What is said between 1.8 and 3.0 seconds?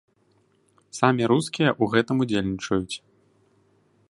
ў гэтым удзельнічаюць.